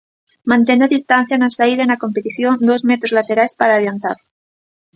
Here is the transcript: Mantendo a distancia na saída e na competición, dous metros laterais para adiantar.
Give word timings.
Mantendo 0.51 0.83
a 0.85 0.93
distancia 0.95 1.39
na 1.41 1.53
saída 1.57 1.81
e 1.83 1.89
na 1.89 2.01
competición, 2.03 2.53
dous 2.69 2.81
metros 2.89 3.15
laterais 3.17 3.53
para 3.59 3.75
adiantar. 3.79 4.17